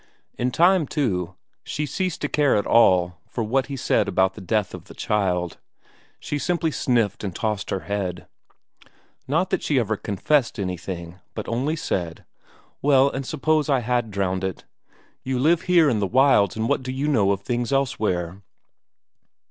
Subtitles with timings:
[0.35, 4.41] In time, too, she ceased to care at all for what he said about the
[4.41, 5.59] death of the child.
[6.19, 8.25] She simply sniffed and tossed her head.
[9.27, 12.25] Not that she ever confessed anything, but only said:
[12.81, 14.65] "Well, and suppose I had drowned it?
[15.21, 18.41] You live here in the wilds and what do you know of things elsewhere?"